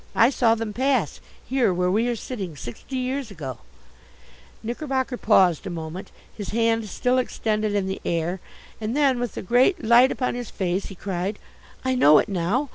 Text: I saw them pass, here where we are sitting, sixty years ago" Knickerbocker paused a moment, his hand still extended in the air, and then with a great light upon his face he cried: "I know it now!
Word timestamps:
I 0.15 0.31
saw 0.31 0.55
them 0.55 0.73
pass, 0.73 1.19
here 1.45 1.71
where 1.71 1.91
we 1.91 2.07
are 2.07 2.15
sitting, 2.15 2.55
sixty 2.57 2.97
years 2.97 3.29
ago" 3.29 3.59
Knickerbocker 4.63 5.15
paused 5.17 5.67
a 5.67 5.69
moment, 5.69 6.09
his 6.35 6.49
hand 6.49 6.89
still 6.89 7.19
extended 7.19 7.75
in 7.75 7.85
the 7.85 8.01
air, 8.03 8.39
and 8.81 8.97
then 8.97 9.19
with 9.19 9.37
a 9.37 9.43
great 9.43 9.83
light 9.83 10.11
upon 10.11 10.33
his 10.33 10.49
face 10.49 10.87
he 10.87 10.95
cried: 10.95 11.37
"I 11.85 11.93
know 11.93 12.17
it 12.17 12.29
now! 12.29 12.69